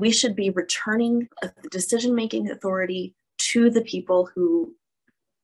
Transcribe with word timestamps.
we 0.00 0.10
should 0.10 0.34
be 0.34 0.50
returning 0.50 1.28
decision 1.70 2.14
making 2.14 2.50
authority 2.50 3.14
to 3.38 3.70
the 3.70 3.82
people 3.82 4.30
who 4.34 4.74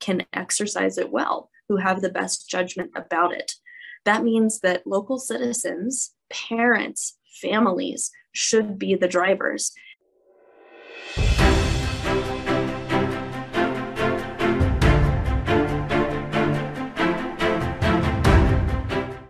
can 0.01 0.25
exercise 0.33 0.99
it 0.99 1.11
well, 1.11 1.51
who 1.69 1.77
have 1.77 2.01
the 2.01 2.09
best 2.09 2.49
judgment 2.49 2.91
about 2.97 3.33
it. 3.33 3.53
That 4.05 4.25
means 4.25 4.61
that 4.61 4.87
local 4.87 5.19
citizens, 5.19 6.13
parents, 6.31 7.19
families 7.41 8.11
should 8.33 8.79
be 8.79 8.95
the 8.95 9.09
drivers. 9.09 9.73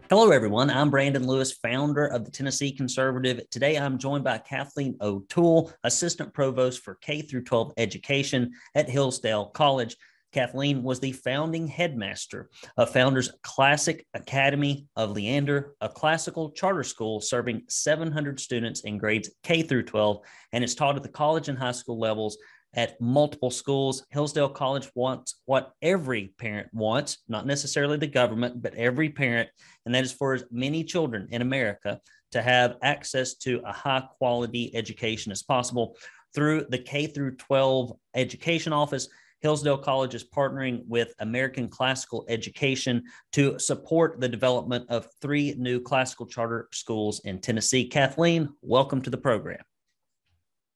Hello, 0.08 0.30
everyone. 0.30 0.70
I'm 0.70 0.88
Brandon 0.88 1.26
Lewis, 1.26 1.54
founder 1.54 2.06
of 2.06 2.24
the 2.24 2.30
Tennessee 2.30 2.70
Conservative. 2.70 3.40
Today, 3.50 3.76
I'm 3.76 3.98
joined 3.98 4.22
by 4.22 4.38
Kathleen 4.38 4.96
O'Toole, 5.00 5.72
Assistant 5.82 6.32
Provost 6.32 6.84
for 6.84 6.94
K 6.94 7.22
through 7.22 7.42
12 7.42 7.72
Education 7.76 8.52
at 8.76 8.88
Hillsdale 8.88 9.46
College. 9.46 9.96
Kathleen 10.32 10.84
was 10.84 11.00
the 11.00 11.10
founding 11.10 11.66
headmaster 11.66 12.50
of 12.76 12.90
Founders 12.90 13.32
Classical 13.42 14.04
Academy 14.14 14.86
of 14.94 15.10
Leander, 15.10 15.74
a 15.80 15.88
classical 15.88 16.52
charter 16.52 16.84
school 16.84 17.20
serving 17.20 17.62
700 17.68 18.38
students 18.38 18.82
in 18.82 18.98
grades 18.98 19.30
K 19.42 19.62
through 19.62 19.84
12, 19.84 20.20
and 20.52 20.62
is 20.62 20.76
taught 20.76 20.94
at 20.94 21.02
the 21.02 21.08
college 21.08 21.48
and 21.48 21.58
high 21.58 21.72
school 21.72 21.98
levels 21.98 22.38
at 22.76 23.00
multiple 23.00 23.50
schools. 23.50 24.04
Hillsdale 24.10 24.50
College 24.50 24.88
wants 24.94 25.36
what 25.46 25.72
every 25.82 26.34
parent 26.38 26.68
wants, 26.72 27.18
not 27.26 27.46
necessarily 27.46 27.96
the 27.96 28.06
government, 28.06 28.62
but 28.62 28.74
every 28.74 29.08
parent, 29.08 29.48
and 29.84 29.94
that 29.94 30.04
is 30.04 30.12
for 30.12 30.34
as 30.34 30.44
many 30.50 30.84
children 30.84 31.26
in 31.30 31.42
America 31.42 32.00
to 32.32 32.42
have 32.42 32.76
access 32.82 33.34
to 33.34 33.60
a 33.64 33.72
high 33.72 34.04
quality 34.18 34.74
education 34.76 35.32
as 35.32 35.42
possible 35.42 35.96
through 36.34 36.66
the 36.68 36.78
K 36.78 37.06
through 37.06 37.36
12 37.36 37.92
education 38.14 38.72
office. 38.72 39.08
Hillsdale 39.40 39.78
College 39.78 40.14
is 40.14 40.24
partnering 40.24 40.84
with 40.86 41.14
American 41.20 41.68
Classical 41.68 42.24
Education 42.28 43.04
to 43.32 43.58
support 43.58 44.20
the 44.20 44.28
development 44.28 44.86
of 44.88 45.08
three 45.20 45.54
new 45.56 45.80
classical 45.80 46.26
charter 46.26 46.68
schools 46.72 47.20
in 47.24 47.40
Tennessee. 47.40 47.86
Kathleen, 47.86 48.48
welcome 48.62 49.00
to 49.02 49.10
the 49.10 49.16
program. 49.16 49.62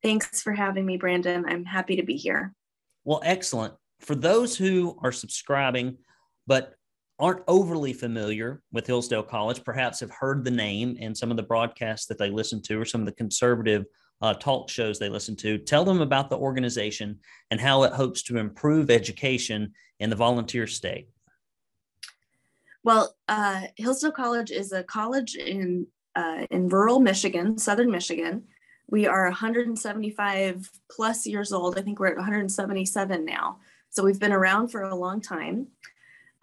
Thanks 0.03 0.41
for 0.41 0.53
having 0.53 0.85
me, 0.85 0.97
Brandon. 0.97 1.45
I'm 1.47 1.65
happy 1.65 1.95
to 1.95 2.03
be 2.03 2.15
here. 2.15 2.53
Well, 3.03 3.21
excellent. 3.23 3.73
For 3.99 4.15
those 4.15 4.57
who 4.57 4.97
are 5.03 5.11
subscribing 5.11 5.97
but 6.47 6.73
aren't 7.19 7.43
overly 7.47 7.93
familiar 7.93 8.63
with 8.71 8.87
Hillsdale 8.87 9.21
College, 9.21 9.63
perhaps 9.63 9.99
have 9.99 10.09
heard 10.09 10.43
the 10.43 10.51
name 10.51 10.97
and 10.99 11.15
some 11.15 11.29
of 11.29 11.37
the 11.37 11.43
broadcasts 11.43 12.07
that 12.07 12.17
they 12.17 12.31
listen 12.31 12.61
to 12.63 12.81
or 12.81 12.85
some 12.85 13.01
of 13.01 13.05
the 13.05 13.13
conservative 13.13 13.85
uh, 14.21 14.33
talk 14.33 14.69
shows 14.69 14.97
they 14.97 15.09
listen 15.09 15.35
to, 15.35 15.57
tell 15.57 15.83
them 15.83 16.01
about 16.01 16.29
the 16.29 16.37
organization 16.37 17.19
and 17.49 17.59
how 17.59 17.83
it 17.83 17.93
hopes 17.93 18.23
to 18.23 18.37
improve 18.37 18.89
education 18.89 19.73
in 19.99 20.09
the 20.09 20.15
volunteer 20.15 20.67
state. 20.67 21.07
Well, 22.83 23.15
uh, 23.27 23.61
Hillsdale 23.77 24.11
College 24.11 24.51
is 24.51 24.71
a 24.71 24.83
college 24.83 25.35
in 25.35 25.87
uh, 26.15 26.45
in 26.51 26.67
rural 26.67 26.99
Michigan, 26.99 27.57
southern 27.57 27.89
Michigan, 27.89 28.43
we 28.91 29.07
are 29.07 29.23
175 29.23 30.69
plus 30.91 31.25
years 31.25 31.53
old. 31.53 31.79
I 31.79 31.81
think 31.81 31.99
we're 31.99 32.07
at 32.07 32.17
177 32.17 33.25
now. 33.25 33.57
So 33.89 34.03
we've 34.03 34.19
been 34.19 34.33
around 34.33 34.67
for 34.67 34.83
a 34.83 34.95
long 34.95 35.21
time. 35.21 35.67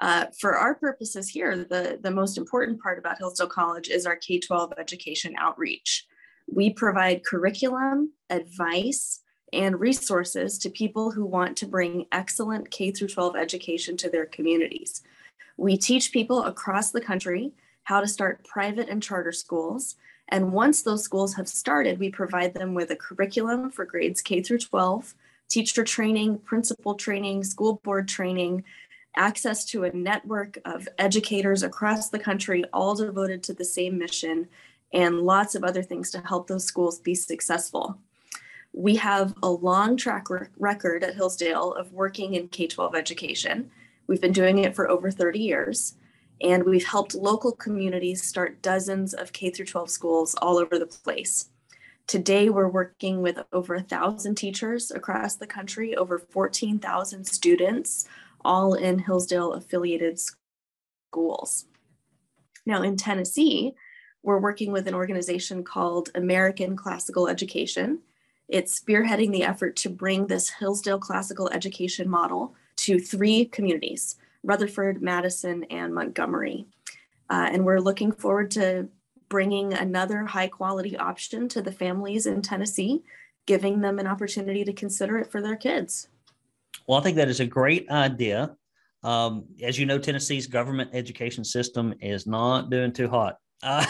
Uh, 0.01 0.27
for 0.41 0.57
our 0.57 0.75
purposes 0.75 1.29
here, 1.29 1.57
the, 1.57 1.99
the 2.03 2.11
most 2.11 2.39
important 2.39 2.81
part 2.81 2.99
about 2.99 3.19
Hillsdale 3.19 3.49
College 3.49 3.89
is 3.89 4.07
our 4.07 4.17
K 4.17 4.41
12 4.41 4.73
education 4.79 5.35
outreach. 5.39 6.07
We 6.47 6.71
provide 6.71 7.25
curriculum, 7.25 8.13
advice, 8.31 9.21
and 9.53 9.79
resources 9.79 10.59
to 10.59 10.71
people 10.71 11.11
who 11.11 11.27
want 11.27 11.57
to 11.59 11.67
bring 11.67 12.07
excellent 12.13 12.71
K 12.71 12.93
12 12.93 13.37
education 13.37 13.97
to 13.99 14.09
their 14.09 14.27
communities. 14.27 15.03
We 15.59 15.77
teach 15.77 16.13
people 16.13 16.45
across 16.45 16.93
the 16.93 17.01
country 17.01 17.53
how 17.83 18.01
to 18.01 18.07
start 18.07 18.45
private 18.45 18.89
and 18.89 19.03
charter 19.03 19.33
schools 19.33 19.97
and 20.29 20.53
once 20.53 20.83
those 20.83 21.03
schools 21.03 21.35
have 21.35 21.49
started, 21.49 21.99
we 21.99 22.11
provide 22.11 22.55
them 22.55 22.75
with 22.75 22.91
a 22.91 22.97
curriculum 22.97 23.71
for 23.71 23.85
grades 23.85 24.21
K 24.21 24.43
through 24.43 24.59
12, 24.59 25.15
teacher 25.49 25.85
training, 25.85 26.39
principal 26.41 26.95
training, 26.95 27.45
school 27.45 27.81
board 27.83 28.09
training, 28.09 28.65
access 29.17 29.65
to 29.65 29.85
a 29.85 29.93
network 29.93 30.59
of 30.67 30.87
educators 30.99 31.63
across 31.63 32.11
the 32.11 32.19
country, 32.19 32.65
all 32.73 32.95
devoted 32.95 33.43
to 33.43 33.55
the 33.55 33.65
same 33.65 33.99
mission, 33.99 34.49
and 34.93 35.21
lots 35.21 35.55
of 35.55 35.65
other 35.65 35.83
things 35.83 36.11
to 36.11 36.21
help 36.21 36.47
those 36.47 36.65
schools 36.65 37.01
be 37.01 37.15
successful. 37.15 37.99
We 38.75 38.97
have 38.97 39.35
a 39.43 39.51
long 39.51 39.97
track 39.97 40.27
record 40.59 41.03
at 41.03 41.15
Hillsdale 41.15 41.73
of 41.73 41.93
working 41.93 42.35
in 42.35 42.49
K 42.49 42.67
12 42.67 42.95
education. 42.95 43.71
We've 44.07 44.21
been 44.21 44.33
doing 44.33 44.59
it 44.59 44.77
for 44.77 44.91
over 44.91 45.11
30 45.11 45.39
years 45.39 45.95
and 46.41 46.65
we've 46.65 46.87
helped 46.87 47.15
local 47.15 47.53
communities 47.53 48.23
start 48.23 48.63
dozens 48.63 49.15
of 49.15 49.33
K 49.33 49.51
through 49.51 49.67
12 49.67 49.91
schools 49.91 50.35
all 50.37 50.59
over 50.59 50.79
the 50.79 50.87
place. 50.87 51.51
Today, 52.07 52.49
we're 52.49 52.69
working 52.69 53.21
with 53.21 53.39
over 53.53 53.75
a 53.75 53.83
thousand 53.83 54.37
teachers 54.37 54.91
across 54.91 55.37
the 55.37 55.47
country, 55.47 55.95
over 55.95 56.19
14,000 56.19 57.25
students, 57.27 58.09
all 58.45 58.75
in 58.75 59.01
Hillsdale 59.01 59.53
affiliated 59.53 60.19
schools. 61.11 61.67
Now, 62.65 62.83
in 62.83 62.97
Tennessee, 62.97 63.75
we're 64.23 64.41
working 64.41 64.73
with 64.73 64.87
an 64.87 64.95
organization 64.95 65.65
called 65.65 66.11
American 66.15 66.77
Classical 66.77 67.29
Education. 67.29 67.99
It's 68.49 68.81
spearheading 68.81 69.33
the 69.33 69.45
effort 69.45 69.77
to 69.77 69.91
bring 69.91 70.27
this 70.27 70.49
Hillsdale 70.49 70.99
classical 70.99 71.51
education 71.51 72.09
model 72.09 72.55
to 72.77 72.99
three 72.99 73.45
communities 73.45 74.17
Rutherford, 74.43 75.03
Madison, 75.03 75.65
and 75.65 75.95
Montgomery. 75.95 76.67
Uh, 77.31 77.49
and 77.53 77.65
we're 77.65 77.81
looking 77.81 78.13
forward 78.13 78.51
to 78.53 78.89
bringing 79.29 79.75
another 79.75 80.25
high 80.25 80.49
quality 80.49 80.97
option 80.97 81.49
to 81.49 81.63
the 81.63 81.73
families 81.73 82.27
in 82.27 82.41
Tennessee, 82.41 83.03
giving 83.47 83.81
them 83.81 83.99
an 83.99 84.07
opportunity 84.07 84.65
to 84.65 84.73
consider 84.73 85.19
it 85.19 85.31
for 85.31 85.43
their 85.43 85.57
kids. 85.57 86.09
Well, 86.87 86.99
I 86.99 87.03
think 87.03 87.17
that 87.17 87.29
is 87.29 87.41
a 87.41 87.47
great 87.47 87.91
idea. 87.91 88.57
Um, 89.03 89.45
as 89.63 89.79
you 89.79 89.87
know, 89.87 89.99
Tennessee's 89.99 90.47
government 90.47 90.91
education 90.93 91.45
system 91.45 91.95
is 92.01 92.27
not 92.27 92.71
doing 92.71 92.93
too 92.93 93.09
hot. 93.09 93.37
Uh, 93.63 93.85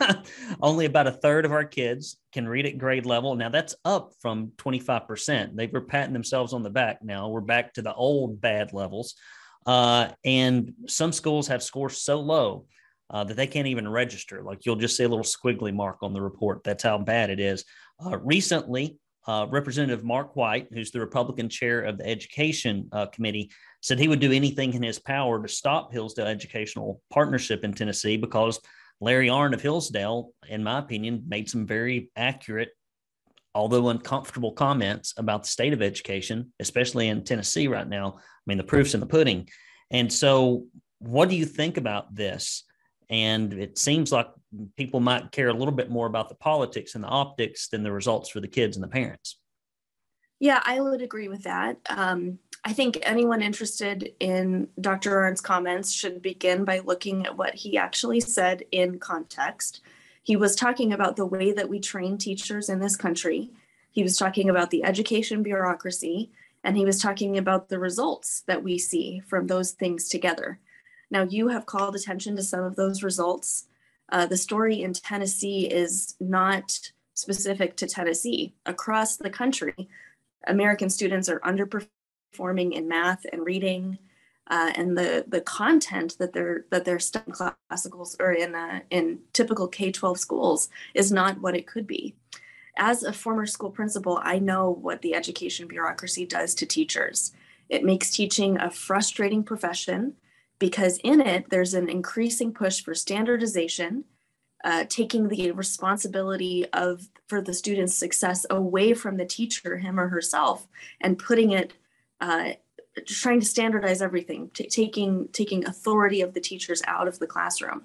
only 0.62 0.86
about 0.86 1.06
a 1.06 1.12
third 1.12 1.44
of 1.44 1.52
our 1.52 1.64
kids 1.64 2.18
can 2.32 2.46
read 2.46 2.66
at 2.66 2.78
grade 2.78 3.06
level. 3.06 3.34
Now 3.34 3.48
that's 3.48 3.74
up 3.84 4.12
from 4.20 4.52
25%. 4.58 5.56
They 5.56 5.66
were 5.66 5.80
patting 5.80 6.12
themselves 6.12 6.52
on 6.52 6.62
the 6.62 6.70
back. 6.70 7.02
Now 7.02 7.28
we're 7.28 7.40
back 7.40 7.74
to 7.74 7.82
the 7.82 7.94
old 7.94 8.40
bad 8.40 8.72
levels. 8.72 9.14
Uh, 9.66 10.08
and 10.24 10.72
some 10.88 11.12
schools 11.12 11.48
have 11.48 11.62
scores 11.62 11.98
so 11.98 12.20
low 12.20 12.66
uh, 13.10 13.24
that 13.24 13.36
they 13.36 13.46
can't 13.46 13.66
even 13.68 13.88
register. 13.88 14.42
Like 14.42 14.64
you'll 14.64 14.76
just 14.76 14.96
see 14.96 15.04
a 15.04 15.08
little 15.08 15.24
squiggly 15.24 15.74
mark 15.74 15.98
on 16.02 16.12
the 16.12 16.22
report. 16.22 16.64
That's 16.64 16.82
how 16.82 16.98
bad 16.98 17.30
it 17.30 17.40
is. 17.40 17.64
Uh, 18.04 18.18
recently, 18.18 18.98
uh, 19.26 19.46
Representative 19.48 20.04
Mark 20.04 20.34
White, 20.34 20.68
who's 20.72 20.90
the 20.90 21.00
Republican 21.00 21.48
chair 21.48 21.82
of 21.82 21.98
the 21.98 22.08
Education 22.08 22.88
uh, 22.92 23.06
Committee, 23.06 23.50
said 23.80 23.98
he 23.98 24.08
would 24.08 24.20
do 24.20 24.32
anything 24.32 24.74
in 24.74 24.82
his 24.82 24.98
power 24.98 25.40
to 25.40 25.48
stop 25.48 25.92
Hillsdale 25.92 26.26
Educational 26.26 27.00
Partnership 27.10 27.62
in 27.62 27.72
Tennessee 27.72 28.16
because 28.16 28.60
Larry 29.00 29.28
Arnn 29.28 29.54
of 29.54 29.62
Hillsdale, 29.62 30.30
in 30.48 30.62
my 30.64 30.78
opinion, 30.78 31.24
made 31.28 31.48
some 31.48 31.66
very 31.66 32.10
accurate 32.16 32.70
although 33.54 33.88
uncomfortable 33.88 34.52
comments 34.52 35.14
about 35.16 35.42
the 35.42 35.48
state 35.48 35.72
of 35.72 35.82
education, 35.82 36.52
especially 36.60 37.08
in 37.08 37.24
Tennessee 37.24 37.68
right 37.68 37.88
now. 37.88 38.16
I 38.18 38.22
mean, 38.46 38.58
the 38.58 38.64
proof's 38.64 38.94
in 38.94 39.00
the 39.00 39.06
pudding. 39.06 39.48
And 39.90 40.12
so, 40.12 40.66
what 40.98 41.28
do 41.28 41.36
you 41.36 41.44
think 41.44 41.76
about 41.76 42.14
this? 42.14 42.64
And 43.10 43.52
it 43.52 43.76
seems 43.76 44.10
like 44.10 44.28
people 44.76 45.00
might 45.00 45.32
care 45.32 45.48
a 45.48 45.54
little 45.54 45.74
bit 45.74 45.90
more 45.90 46.06
about 46.06 46.28
the 46.28 46.34
politics 46.34 46.94
and 46.94 47.04
the 47.04 47.08
optics 47.08 47.68
than 47.68 47.82
the 47.82 47.92
results 47.92 48.30
for 48.30 48.40
the 48.40 48.48
kids 48.48 48.76
and 48.76 48.82
the 48.82 48.88
parents. 48.88 49.38
Yeah, 50.40 50.62
I 50.64 50.80
would 50.80 51.02
agree 51.02 51.28
with 51.28 51.44
that. 51.44 51.76
Um, 51.88 52.38
I 52.64 52.72
think 52.72 52.98
anyone 53.02 53.42
interested 53.42 54.12
in 54.18 54.68
Dr. 54.80 55.18
Arnn's 55.18 55.40
comments 55.40 55.92
should 55.92 56.22
begin 56.22 56.64
by 56.64 56.80
looking 56.80 57.26
at 57.26 57.36
what 57.36 57.54
he 57.54 57.76
actually 57.76 58.20
said 58.20 58.64
in 58.72 58.98
context. 58.98 59.82
He 60.22 60.36
was 60.36 60.54
talking 60.54 60.92
about 60.92 61.16
the 61.16 61.26
way 61.26 61.52
that 61.52 61.68
we 61.68 61.80
train 61.80 62.16
teachers 62.16 62.68
in 62.68 62.78
this 62.78 62.96
country. 62.96 63.50
He 63.90 64.02
was 64.02 64.16
talking 64.16 64.48
about 64.48 64.70
the 64.70 64.84
education 64.84 65.42
bureaucracy, 65.42 66.30
and 66.62 66.76
he 66.76 66.84
was 66.84 67.00
talking 67.00 67.36
about 67.36 67.68
the 67.68 67.78
results 67.78 68.42
that 68.46 68.62
we 68.62 68.78
see 68.78 69.20
from 69.20 69.46
those 69.46 69.72
things 69.72 70.08
together. 70.08 70.60
Now, 71.10 71.22
you 71.24 71.48
have 71.48 71.66
called 71.66 71.96
attention 71.96 72.36
to 72.36 72.42
some 72.42 72.62
of 72.62 72.76
those 72.76 73.02
results. 73.02 73.66
Uh, 74.10 74.26
the 74.26 74.36
story 74.36 74.82
in 74.82 74.92
Tennessee 74.92 75.66
is 75.66 76.14
not 76.20 76.78
specific 77.14 77.76
to 77.76 77.86
Tennessee. 77.86 78.54
Across 78.64 79.16
the 79.16 79.30
country, 79.30 79.88
American 80.46 80.88
students 80.88 81.28
are 81.28 81.40
underperforming 81.40 82.72
in 82.72 82.88
math 82.88 83.26
and 83.32 83.44
reading, 83.44 83.98
uh, 84.50 84.72
and 84.74 84.96
the 84.98 85.24
the 85.28 85.40
content 85.40 86.16
that 86.18 86.32
they're 86.32 86.66
that 86.70 86.84
they're 86.84 86.98
studying 86.98 87.34
classicals 87.34 88.16
or 88.20 88.32
in 88.32 88.54
uh, 88.54 88.80
in 88.90 89.20
typical 89.32 89.68
K 89.68 89.92
twelve 89.92 90.18
schools 90.18 90.68
is 90.94 91.12
not 91.12 91.40
what 91.40 91.56
it 91.56 91.66
could 91.66 91.86
be. 91.86 92.14
as 92.76 93.02
a 93.02 93.12
former 93.12 93.46
school 93.46 93.70
principal, 93.70 94.20
I 94.22 94.38
know 94.38 94.70
what 94.70 95.02
the 95.02 95.14
education 95.14 95.68
bureaucracy 95.68 96.26
does 96.26 96.54
to 96.56 96.66
teachers. 96.66 97.32
It 97.68 97.84
makes 97.84 98.10
teaching 98.10 98.58
a 98.58 98.70
frustrating 98.70 99.44
profession 99.44 100.14
because 100.58 100.98
in 100.98 101.20
it, 101.20 101.50
there's 101.50 101.74
an 101.74 101.88
increasing 101.88 102.52
push 102.52 102.82
for 102.82 102.94
standardization, 102.94 104.04
uh, 104.64 104.84
taking 104.88 105.28
the 105.28 105.50
responsibility 105.52 106.66
of 106.72 107.08
for 107.26 107.42
the 107.42 107.54
student's 107.54 107.96
success 107.96 108.46
away 108.48 108.94
from 108.94 109.16
the 109.16 109.24
teacher, 109.24 109.78
him 109.78 109.98
or 109.98 110.08
herself, 110.08 110.68
and 111.00 111.18
putting 111.18 111.50
it, 111.50 111.72
uh, 112.20 112.52
trying 113.06 113.40
to 113.40 113.46
standardize 113.46 114.02
everything, 114.02 114.50
t- 114.54 114.66
taking 114.66 115.28
taking 115.28 115.66
authority 115.66 116.20
of 116.20 116.34
the 116.34 116.40
teachers 116.40 116.82
out 116.86 117.08
of 117.08 117.18
the 117.18 117.26
classroom. 117.26 117.84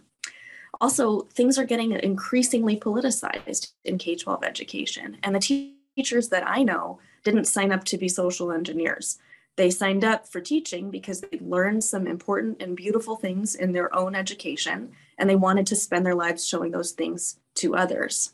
Also, 0.79 1.21
things 1.33 1.57
are 1.57 1.65
getting 1.65 1.93
increasingly 1.93 2.77
politicized 2.77 3.71
in 3.83 3.97
K 3.97 4.15
12 4.15 4.43
education. 4.43 5.17
And 5.23 5.35
the 5.35 5.39
te- 5.39 5.77
teachers 5.95 6.29
that 6.29 6.47
I 6.47 6.63
know 6.63 6.99
didn't 7.23 7.45
sign 7.45 7.71
up 7.71 7.83
to 7.85 7.97
be 7.97 8.07
social 8.07 8.51
engineers. 8.51 9.17
They 9.55 9.71
signed 9.71 10.03
up 10.03 10.27
for 10.27 10.39
teaching 10.39 10.91
because 10.91 11.21
they 11.21 11.39
learned 11.41 11.83
some 11.83 12.05
important 12.05 12.61
and 12.61 12.77
beautiful 12.77 13.15
things 13.15 13.55
in 13.55 13.71
their 13.71 13.93
own 13.95 14.13
education, 14.13 14.91
and 15.17 15.27
they 15.27 15.35
wanted 15.35 15.65
to 15.67 15.75
spend 15.75 16.05
their 16.05 16.13
lives 16.13 16.47
showing 16.47 16.71
those 16.71 16.91
things 16.91 17.39
to 17.55 17.75
others. 17.75 18.33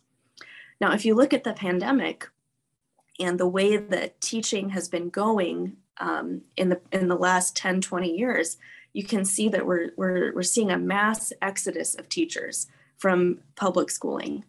Now, 0.82 0.92
if 0.92 1.06
you 1.06 1.16
look 1.16 1.34
at 1.34 1.46
the 1.46 1.54
pandemic 1.54 2.28
and 3.20 3.40
the 3.40 3.48
way 3.48 3.78
that 3.78 4.20
teaching 4.20 4.72
has 4.72 4.90
been 4.90 5.10
going 5.10 5.78
um, 6.00 6.42
in 6.58 6.70
the 6.70 6.82
in 6.92 7.08
the 7.08 7.16
last 7.16 7.56
10, 7.56 7.82
20 7.82 8.18
years, 8.18 8.58
you 8.94 9.04
can 9.04 9.26
see 9.26 9.50
that 9.50 9.66
we're, 9.66 9.90
we're, 9.98 10.34
we're 10.34 10.44
seeing 10.44 10.72
a 10.72 10.78
mass 10.78 11.34
exodus 11.42 11.96
of 11.96 12.10
teachers 12.10 12.68
from 12.98 13.40
public 13.56 13.90
schooling. 13.90 14.46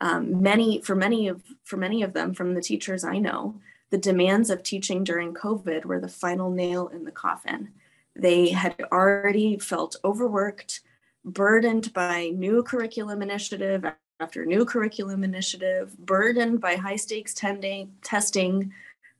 Um, 0.00 0.42
many 0.42 0.82
for 0.82 0.96
many 0.96 1.28
of 1.28 1.42
for 1.62 1.76
many 1.76 2.02
of 2.02 2.12
them 2.12 2.34
from 2.34 2.54
the 2.54 2.60
teachers 2.60 3.04
I 3.04 3.18
know, 3.18 3.60
the 3.90 3.96
demands 3.98 4.50
of 4.50 4.62
teaching 4.62 5.04
during 5.04 5.32
COVID 5.32 5.84
were 5.84 6.00
the 6.00 6.08
final 6.08 6.50
nail 6.50 6.88
in 6.88 7.04
the 7.04 7.12
coffin. 7.12 7.70
They 8.16 8.50
had 8.50 8.76
already 8.92 9.58
felt 9.58 9.96
overworked, 10.04 10.80
burdened 11.24 11.92
by 11.92 12.30
new 12.34 12.62
curriculum 12.64 13.22
initiative 13.22 13.84
after 14.20 14.44
new 14.44 14.64
curriculum 14.64 15.24
initiative, 15.24 15.96
burdened 15.98 16.60
by 16.60 16.76
high 16.76 16.96
stakes 16.96 17.34
testing, 17.34 18.72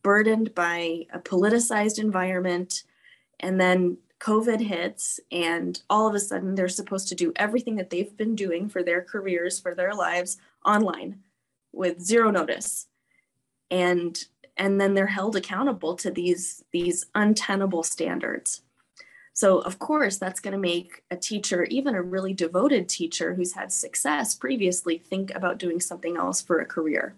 burdened 0.05 0.55
by 0.55 1.07
a 1.13 1.19
politicized 1.19 1.99
environment, 1.99 2.85
and 3.41 3.61
then 3.61 3.99
COVID 4.21 4.61
hits, 4.61 5.19
and 5.33 5.83
all 5.91 6.07
of 6.07 6.15
a 6.15 6.21
sudden 6.21 6.55
they're 6.55 6.69
supposed 6.69 7.09
to 7.09 7.17
do 7.17 7.33
everything 7.35 7.75
that 7.77 7.91
they've 7.91 8.17
been 8.17 8.37
doing 8.37 8.69
for 8.69 8.85
their 8.85 9.03
careers, 9.03 9.59
for 9.59 9.75
their 9.75 9.93
lives 9.93 10.39
online 10.65 11.19
with 11.73 12.01
zero 12.01 12.31
notice. 12.31 12.87
And 13.71 14.25
and 14.57 14.81
then 14.81 14.95
they're 14.95 15.09
held 15.09 15.35
accountable 15.35 15.97
to 15.97 16.11
these 16.11 16.63
these 16.71 17.07
untenable 17.15 17.83
standards. 17.83 18.63
So 19.33 19.59
of 19.59 19.81
course 19.81 20.17
that's 20.17 20.39
going 20.39 20.53
to 20.53 20.59
make 20.59 21.03
a 21.11 21.17
teacher, 21.17 21.65
even 21.65 21.97
a 21.97 22.03
really 22.03 22.35
devoted 22.35 22.89
teacher 22.89 23.35
who's 23.35 23.55
had 23.55 23.73
success 23.73 24.35
previously, 24.35 24.99
think 24.99 25.35
about 25.35 25.59
doing 25.59 25.81
something 25.81 26.17
else 26.17 26.41
for 26.41 26.61
a 26.61 26.67
career. 26.67 27.17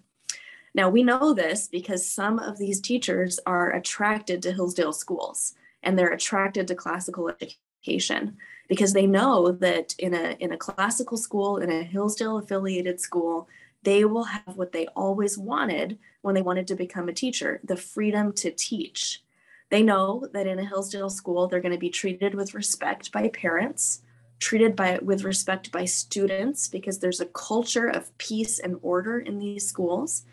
Now 0.77 0.91
we 0.91 1.03
know 1.03 1.33
this 1.33 1.69
because 1.69 2.07
some 2.07 2.39
of 2.39 2.59
these 2.59 2.83
teachers 2.83 3.41
are 3.47 3.73
attracted 3.73 4.43
to 4.43 4.53
Hillsdale 4.53 4.93
schools 4.93 5.55
and 5.83 5.99
they're 5.99 6.13
attracted 6.13 6.69
to 6.69 6.75
classical 6.75 7.33
education 7.41 8.37
because 8.69 8.93
they 8.93 9.07
know 9.07 9.53
that 9.53 9.95
in 9.99 10.13
a 10.13 10.37
in 10.39 10.53
a 10.53 10.59
classical 10.59 11.17
school 11.17 11.57
in 11.57 11.71
a 11.71 11.83
Hillsdale 11.83 12.37
affiliated 12.37 13.01
school 13.01 13.49
they 13.85 14.05
will 14.05 14.25
have 14.25 14.57
what 14.57 14.73
they 14.73 14.87
always 14.89 15.39
wanted 15.39 15.99
when 16.21 16.35
they 16.35 16.43
wanted 16.43 16.67
to 16.67 16.75
become 16.75 17.09
a 17.09 17.15
teacher 17.15 17.59
the 17.65 17.77
freedom 17.77 18.31
to 18.35 18.51
teach. 18.51 19.23
They 19.71 19.83
know 19.83 20.29
that 20.35 20.47
in 20.47 20.59
a 20.59 20.67
Hillsdale 20.67 21.09
school 21.09 21.49
they're 21.49 21.61
going 21.61 21.73
to 21.73 21.79
be 21.79 21.89
treated 21.89 22.35
with 22.35 22.53
respect 22.53 23.13
by 23.13 23.29
parents 23.29 24.03
treated 24.41 24.77
by 24.77 24.99
with 25.01 25.25
respect 25.25 25.73
by 25.73 25.87
students 25.87 26.69
because 26.69 26.99
there's 26.99 27.23
a 27.23 27.33
culture 27.47 27.89
of 27.89 28.17
peace 28.19 28.59
and 28.59 28.77
order 28.83 29.19
in 29.19 29.39
these 29.39 29.67
schools 29.67 30.27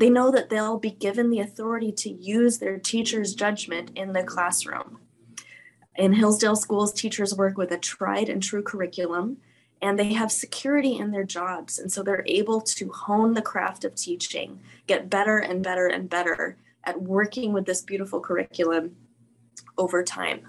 they 0.00 0.08
know 0.08 0.30
that 0.30 0.48
they'll 0.48 0.78
be 0.78 0.90
given 0.90 1.28
the 1.28 1.40
authority 1.40 1.92
to 1.92 2.10
use 2.10 2.56
their 2.56 2.78
teacher's 2.78 3.34
judgment 3.34 3.90
in 3.94 4.14
the 4.14 4.24
classroom. 4.24 4.98
In 5.94 6.14
Hillsdale 6.14 6.56
schools, 6.56 6.94
teachers 6.94 7.36
work 7.36 7.58
with 7.58 7.70
a 7.70 7.76
tried 7.76 8.30
and 8.30 8.42
true 8.42 8.62
curriculum 8.62 9.36
and 9.82 9.98
they 9.98 10.12
have 10.14 10.32
security 10.32 10.96
in 10.96 11.10
their 11.10 11.24
jobs. 11.24 11.78
And 11.78 11.92
so 11.92 12.02
they're 12.02 12.24
able 12.26 12.62
to 12.62 12.90
hone 12.90 13.34
the 13.34 13.42
craft 13.42 13.84
of 13.84 13.94
teaching, 13.94 14.60
get 14.86 15.10
better 15.10 15.38
and 15.38 15.62
better 15.62 15.86
and 15.86 16.08
better 16.08 16.56
at 16.84 17.00
working 17.00 17.52
with 17.52 17.66
this 17.66 17.82
beautiful 17.82 18.20
curriculum 18.20 18.96
over 19.76 20.02
time. 20.02 20.48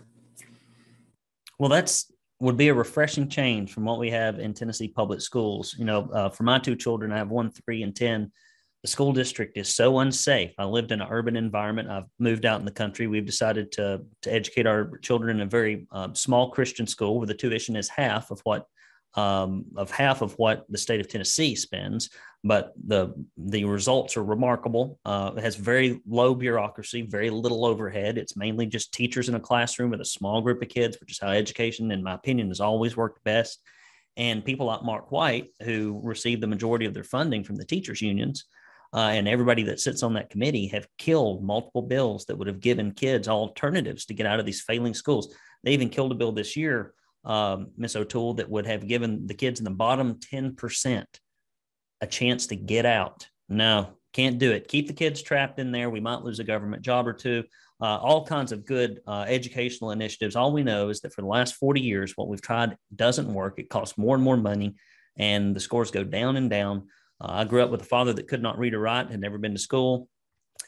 Well, 1.59 1.69
that's 1.69 2.09
would 2.39 2.57
be 2.57 2.69
a 2.69 2.73
refreshing 2.73 3.29
change 3.29 3.71
from 3.71 3.85
what 3.85 3.99
we 3.99 4.09
have 4.09 4.39
in 4.39 4.53
Tennessee 4.53 4.87
public 4.87 5.21
schools. 5.21 5.75
You 5.77 5.85
know, 5.85 6.09
uh, 6.11 6.29
for 6.29 6.43
my 6.43 6.57
two 6.57 6.75
children, 6.75 7.11
I 7.11 7.17
have 7.17 7.29
one, 7.29 7.51
three, 7.51 7.83
and 7.83 7.95
10 7.95 8.31
the 8.81 8.87
school 8.87 9.13
district 9.13 9.57
is 9.57 9.73
so 9.73 9.99
unsafe. 9.99 10.53
I 10.57 10.65
lived 10.65 10.91
in 10.91 11.01
an 11.01 11.07
urban 11.09 11.35
environment. 11.35 11.89
I've 11.89 12.09
moved 12.17 12.45
out 12.45 12.59
in 12.59 12.65
the 12.65 12.71
country. 12.71 13.07
We've 13.07 13.25
decided 13.25 13.71
to 13.73 14.01
to 14.23 14.33
educate 14.33 14.65
our 14.65 14.97
children 14.99 15.37
in 15.37 15.43
a 15.43 15.49
very 15.49 15.87
uh, 15.91 16.13
small 16.13 16.49
Christian 16.49 16.87
school 16.87 17.17
where 17.17 17.27
the 17.27 17.35
tuition 17.35 17.75
is 17.75 17.89
half 17.89 18.31
of 18.31 18.41
what 18.43 18.65
um, 19.13 19.65
of 19.75 19.91
half 19.91 20.21
of 20.21 20.33
what 20.33 20.65
the 20.69 20.77
state 20.77 20.99
of 20.99 21.07
Tennessee 21.07 21.55
spends. 21.55 22.09
But 22.43 22.73
the 22.87 23.13
the 23.37 23.65
results 23.65 24.17
are 24.17 24.23
remarkable. 24.23 24.99
Uh, 25.05 25.31
it 25.37 25.43
has 25.43 25.55
very 25.55 26.01
low 26.07 26.33
bureaucracy, 26.33 27.03
very 27.03 27.29
little 27.29 27.65
overhead. 27.65 28.17
It's 28.17 28.35
mainly 28.35 28.65
just 28.65 28.93
teachers 28.93 29.29
in 29.29 29.35
a 29.35 29.39
classroom 29.39 29.91
with 29.91 30.01
a 30.01 30.05
small 30.05 30.41
group 30.41 30.63
of 30.63 30.69
kids, 30.69 30.97
which 30.99 31.11
is 31.11 31.19
how 31.19 31.29
education, 31.29 31.91
in 31.91 32.01
my 32.01 32.15
opinion, 32.15 32.47
has 32.47 32.61
always 32.61 32.97
worked 32.97 33.23
best. 33.23 33.61
And 34.17 34.43
people 34.43 34.65
like 34.65 34.83
Mark 34.83 35.11
White, 35.11 35.51
who 35.61 36.01
receive 36.03 36.41
the 36.41 36.47
majority 36.47 36.85
of 36.85 36.95
their 36.95 37.03
funding 37.03 37.43
from 37.43 37.57
the 37.57 37.65
teachers 37.65 38.01
unions, 38.01 38.45
uh, 38.93 39.11
and 39.13 39.27
everybody 39.27 39.63
that 39.63 39.79
sits 39.79 40.03
on 40.03 40.13
that 40.13 40.29
committee 40.29 40.67
have 40.67 40.87
killed 40.97 41.43
multiple 41.43 41.81
bills 41.81 42.25
that 42.25 42.37
would 42.37 42.47
have 42.47 42.59
given 42.59 42.91
kids 42.91 43.27
alternatives 43.27 44.05
to 44.05 44.13
get 44.13 44.25
out 44.25 44.39
of 44.39 44.45
these 44.45 44.61
failing 44.61 44.93
schools. 44.93 45.33
They 45.63 45.71
even 45.71 45.89
killed 45.89 46.11
a 46.11 46.15
bill 46.15 46.31
this 46.31 46.57
year, 46.57 46.93
um. 47.23 47.67
O'Toole, 47.95 48.35
that 48.35 48.49
would 48.49 48.65
have 48.65 48.87
given 48.87 49.27
the 49.27 49.33
kids 49.33 49.59
in 49.59 49.63
the 49.63 49.71
bottom 49.71 50.15
10% 50.15 51.05
a 52.01 52.07
chance 52.07 52.47
to 52.47 52.55
get 52.55 52.85
out. 52.85 53.27
No, 53.47 53.89
can't 54.13 54.39
do 54.39 54.51
it. 54.51 54.67
Keep 54.67 54.87
the 54.87 54.93
kids 54.93 55.21
trapped 55.21 55.59
in 55.59 55.71
there. 55.71 55.89
We 55.89 55.99
might 55.99 56.23
lose 56.23 56.39
a 56.39 56.43
government 56.43 56.83
job 56.83 57.07
or 57.07 57.13
two. 57.13 57.43
Uh, 57.81 57.97
all 57.97 58.25
kinds 58.25 58.51
of 58.51 58.65
good 58.65 59.01
uh, 59.07 59.25
educational 59.27 59.91
initiatives. 59.91 60.35
All 60.35 60.51
we 60.51 60.63
know 60.63 60.89
is 60.89 61.01
that 61.01 61.13
for 61.13 61.21
the 61.21 61.27
last 61.27 61.55
40 61.55 61.81
years, 61.81 62.13
what 62.15 62.27
we've 62.27 62.41
tried 62.41 62.77
doesn't 62.95 63.33
work. 63.33 63.57
It 63.57 63.69
costs 63.69 63.97
more 63.97 64.15
and 64.15 64.23
more 64.23 64.37
money, 64.37 64.75
and 65.17 65.55
the 65.55 65.59
scores 65.59 65.91
go 65.91 66.03
down 66.03 66.37
and 66.37 66.49
down. 66.49 66.87
Uh, 67.21 67.27
I 67.29 67.43
grew 67.43 67.61
up 67.61 67.69
with 67.69 67.81
a 67.81 67.85
father 67.85 68.13
that 68.13 68.27
could 68.27 68.41
not 68.41 68.57
read 68.57 68.73
or 68.73 68.79
write, 68.79 69.11
had 69.11 69.19
never 69.19 69.37
been 69.37 69.53
to 69.53 69.59
school, 69.59 70.07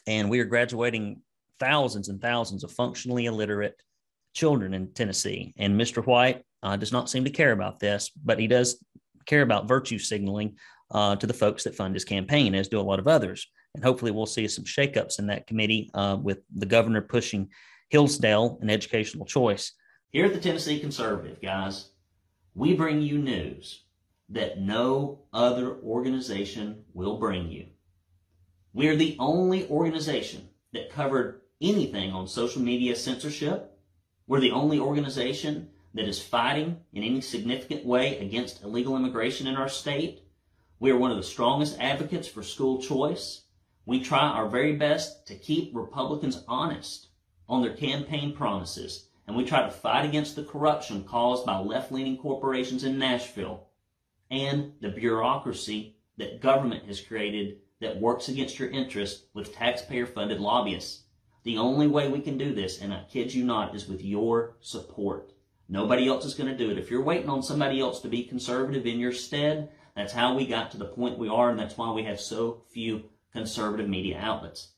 and 0.06 0.30
we 0.30 0.38
are 0.40 0.44
graduating 0.44 1.20
thousands 1.58 2.08
and 2.08 2.20
thousands 2.20 2.64
of 2.64 2.72
functionally 2.72 3.26
illiterate 3.26 3.80
children 4.34 4.74
in 4.74 4.92
Tennessee. 4.92 5.54
And 5.56 5.80
Mr. 5.80 6.04
White 6.04 6.42
uh, 6.62 6.76
does 6.76 6.92
not 6.92 7.10
seem 7.10 7.24
to 7.24 7.30
care 7.30 7.52
about 7.52 7.80
this, 7.80 8.10
but 8.24 8.38
he 8.38 8.46
does 8.46 8.84
care 9.26 9.42
about 9.42 9.68
virtue 9.68 9.98
signaling 9.98 10.56
uh, 10.90 11.16
to 11.16 11.26
the 11.26 11.34
folks 11.34 11.64
that 11.64 11.74
fund 11.74 11.94
his 11.94 12.04
campaign, 12.04 12.54
as 12.54 12.68
do 12.68 12.80
a 12.80 12.82
lot 12.82 12.98
of 12.98 13.08
others. 13.08 13.46
And 13.74 13.82
hopefully, 13.82 14.12
we'll 14.12 14.26
see 14.26 14.46
some 14.46 14.64
shakeups 14.64 15.18
in 15.18 15.26
that 15.28 15.46
committee 15.46 15.90
uh, 15.94 16.16
with 16.20 16.40
the 16.54 16.66
governor 16.66 17.00
pushing 17.00 17.48
Hillsdale 17.90 18.58
and 18.60 18.70
educational 18.70 19.26
choice. 19.26 19.72
Here 20.10 20.26
at 20.26 20.32
the 20.32 20.40
Tennessee 20.40 20.78
Conservative, 20.78 21.40
guys, 21.42 21.90
we 22.54 22.74
bring 22.74 23.00
you 23.00 23.18
news 23.18 23.83
that 24.34 24.58
no 24.58 25.20
other 25.32 25.76
organization 25.76 26.84
will 26.92 27.18
bring 27.18 27.48
you. 27.50 27.66
We 28.72 28.88
are 28.88 28.96
the 28.96 29.16
only 29.20 29.68
organization 29.68 30.48
that 30.72 30.90
covered 30.90 31.42
anything 31.60 32.10
on 32.10 32.26
social 32.26 32.60
media 32.60 32.96
censorship. 32.96 33.78
We're 34.26 34.40
the 34.40 34.50
only 34.50 34.80
organization 34.80 35.70
that 35.94 36.08
is 36.08 36.20
fighting 36.20 36.80
in 36.92 37.04
any 37.04 37.20
significant 37.20 37.86
way 37.86 38.18
against 38.18 38.64
illegal 38.64 38.96
immigration 38.96 39.46
in 39.46 39.54
our 39.54 39.68
state. 39.68 40.24
We 40.80 40.90
are 40.90 40.98
one 40.98 41.12
of 41.12 41.16
the 41.16 41.22
strongest 41.22 41.78
advocates 41.78 42.26
for 42.26 42.42
school 42.42 42.82
choice. 42.82 43.44
We 43.86 44.00
try 44.00 44.22
our 44.22 44.48
very 44.48 44.72
best 44.72 45.28
to 45.28 45.36
keep 45.36 45.70
Republicans 45.72 46.42
honest 46.48 47.06
on 47.48 47.62
their 47.62 47.76
campaign 47.76 48.34
promises, 48.34 49.10
and 49.28 49.36
we 49.36 49.44
try 49.44 49.62
to 49.62 49.70
fight 49.70 50.04
against 50.04 50.34
the 50.34 50.42
corruption 50.42 51.04
caused 51.04 51.46
by 51.46 51.58
left-leaning 51.58 52.16
corporations 52.16 52.82
in 52.82 52.98
Nashville 52.98 53.68
and 54.30 54.72
the 54.80 54.88
bureaucracy 54.88 55.96
that 56.16 56.40
government 56.40 56.86
has 56.86 57.00
created 57.00 57.58
that 57.80 58.00
works 58.00 58.28
against 58.28 58.58
your 58.58 58.70
interest 58.70 59.26
with 59.34 59.54
taxpayer 59.54 60.06
funded 60.06 60.40
lobbyists. 60.40 61.02
The 61.42 61.58
only 61.58 61.86
way 61.86 62.08
we 62.08 62.20
can 62.20 62.38
do 62.38 62.54
this, 62.54 62.80
and 62.80 62.92
I 62.92 63.04
kid 63.10 63.34
you 63.34 63.44
not, 63.44 63.74
is 63.74 63.86
with 63.88 64.02
your 64.02 64.56
support. 64.60 65.32
Nobody 65.68 66.08
else 66.08 66.24
is 66.24 66.34
going 66.34 66.50
to 66.50 66.56
do 66.56 66.70
it. 66.70 66.78
If 66.78 66.90
you're 66.90 67.02
waiting 67.02 67.28
on 67.28 67.42
somebody 67.42 67.80
else 67.80 68.00
to 68.00 68.08
be 68.08 68.24
conservative 68.24 68.86
in 68.86 68.98
your 68.98 69.12
stead, 69.12 69.70
That's 69.94 70.12
how 70.12 70.34
we 70.34 70.46
got 70.46 70.72
to 70.72 70.76
the 70.76 70.86
point 70.86 71.18
we 71.18 71.28
are, 71.28 71.50
and 71.50 71.58
that's 71.58 71.78
why 71.78 71.92
we 71.92 72.02
have 72.04 72.20
so 72.20 72.64
few 72.72 73.04
conservative 73.32 73.88
media 73.88 74.18
outlets. 74.20 74.72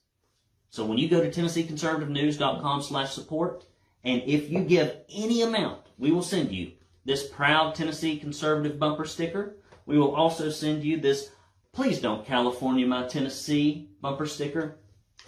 So 0.68 0.84
when 0.84 0.98
you 0.98 1.08
go 1.08 1.22
to 1.22 1.30
TennesseeConservativeNews.com 1.30 2.82
slash 2.82 3.12
support, 3.12 3.64
and 4.04 4.22
if 4.26 4.50
you 4.50 4.60
give 4.60 4.94
any 5.08 5.42
amount, 5.42 5.86
we 5.98 6.10
will 6.10 6.22
send 6.22 6.52
you 6.52 6.72
this 7.06 7.26
proud 7.28 7.74
Tennessee 7.74 8.18
conservative 8.18 8.78
bumper 8.78 9.04
sticker. 9.04 9.56
We 9.86 9.96
will 9.96 10.14
also 10.14 10.50
send 10.50 10.82
you 10.82 10.98
this 10.98 11.30
Please 11.72 12.00
Don't 12.00 12.26
California 12.26 12.86
My 12.86 13.06
Tennessee 13.06 13.88
bumper 14.00 14.26
sticker. 14.26 14.78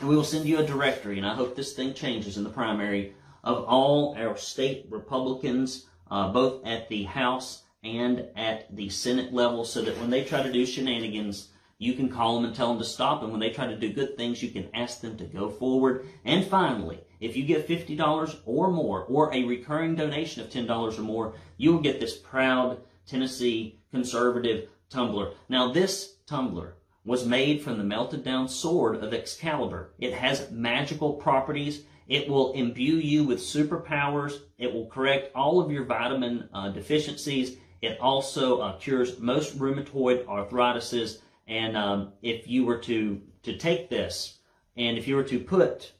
And 0.00 0.08
we 0.08 0.16
will 0.16 0.24
send 0.24 0.46
you 0.46 0.58
a 0.58 0.66
directory, 0.66 1.18
and 1.18 1.26
I 1.26 1.34
hope 1.34 1.54
this 1.54 1.72
thing 1.72 1.94
changes 1.94 2.36
in 2.36 2.44
the 2.44 2.50
primary, 2.50 3.14
of 3.44 3.64
all 3.64 4.16
our 4.18 4.36
state 4.36 4.86
Republicans, 4.90 5.86
uh, 6.10 6.32
both 6.32 6.66
at 6.66 6.88
the 6.88 7.04
House 7.04 7.62
and 7.84 8.26
at 8.36 8.74
the 8.74 8.88
Senate 8.88 9.32
level, 9.32 9.64
so 9.64 9.82
that 9.82 9.98
when 9.98 10.10
they 10.10 10.24
try 10.24 10.42
to 10.42 10.52
do 10.52 10.66
shenanigans, 10.66 11.50
you 11.78 11.94
can 11.94 12.08
call 12.08 12.34
them 12.34 12.44
and 12.44 12.54
tell 12.54 12.68
them 12.68 12.78
to 12.78 12.84
stop. 12.84 13.22
And 13.22 13.30
when 13.30 13.40
they 13.40 13.50
try 13.50 13.66
to 13.66 13.78
do 13.78 13.92
good 13.92 14.16
things, 14.16 14.42
you 14.42 14.50
can 14.50 14.68
ask 14.74 15.00
them 15.00 15.16
to 15.16 15.24
go 15.24 15.48
forward. 15.48 16.06
And 16.24 16.44
finally, 16.44 17.00
if 17.20 17.36
you 17.36 17.44
give 17.44 17.66
$50 17.66 18.38
or 18.44 18.70
more, 18.70 19.04
or 19.04 19.32
a 19.32 19.44
recurring 19.44 19.94
donation 19.94 20.42
of 20.42 20.50
$10 20.50 20.98
or 20.98 21.02
more, 21.02 21.34
you 21.56 21.72
will 21.72 21.80
get 21.80 22.00
this 22.00 22.16
proud 22.16 22.80
Tennessee 23.06 23.78
conservative 23.90 24.68
tumbler. 24.90 25.32
Now, 25.48 25.72
this 25.72 26.16
tumbler 26.26 26.74
was 27.04 27.24
made 27.24 27.62
from 27.62 27.78
the 27.78 27.84
melted 27.84 28.24
down 28.24 28.48
sword 28.48 28.96
of 28.96 29.14
Excalibur. 29.14 29.92
It 29.98 30.12
has 30.12 30.50
magical 30.50 31.14
properties. 31.14 31.84
It 32.06 32.28
will 32.28 32.52
imbue 32.52 32.96
you 32.96 33.24
with 33.24 33.38
superpowers. 33.38 34.40
It 34.58 34.72
will 34.72 34.86
correct 34.86 35.30
all 35.34 35.60
of 35.60 35.70
your 35.70 35.84
vitamin 35.84 36.48
uh, 36.52 36.70
deficiencies. 36.70 37.56
It 37.80 37.98
also 38.00 38.60
uh, 38.60 38.76
cures 38.78 39.18
most 39.20 39.58
rheumatoid 39.58 40.24
arthritises. 40.24 41.18
And 41.48 41.76
um, 41.76 42.12
if 42.22 42.46
you 42.46 42.64
were 42.66 42.78
to, 42.78 43.20
to 43.42 43.56
take 43.56 43.88
this 43.88 44.38
and 44.76 44.96
if 44.96 45.08
you 45.08 45.16
were 45.16 45.24
to 45.24 45.40
put 45.40 45.92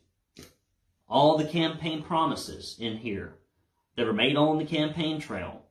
all 1.09 1.37
the 1.37 1.45
campaign 1.45 2.03
promises 2.03 2.77
in 2.79 2.99
here 2.99 3.35
that 3.97 4.07
are 4.07 4.13
made 4.13 4.37
on 4.37 4.59
the 4.59 4.65
campaign 4.65 5.19
trail, 5.19 5.65